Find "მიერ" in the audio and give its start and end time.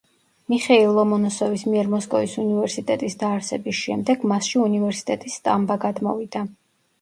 1.73-1.91